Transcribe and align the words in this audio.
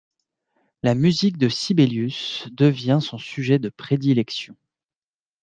La 0.81 0.95
musique 0.95 1.37
de 1.37 1.47
Sibelius 1.47 2.47
devient 2.53 2.97
son 3.03 3.19
sujet 3.19 3.59
de 3.59 3.69
prédilection. 3.69 4.55